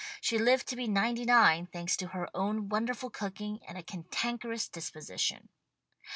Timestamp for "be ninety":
0.75-1.25